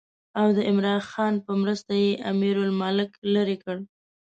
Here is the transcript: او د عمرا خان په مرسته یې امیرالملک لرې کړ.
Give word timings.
او 0.39 0.47
د 0.57 0.59
عمرا 0.69 0.95
خان 1.09 1.33
په 1.45 1.51
مرسته 1.61 1.93
یې 2.03 2.11
امیرالملک 2.31 3.11
لرې 3.33 3.57
کړ. 3.63 3.77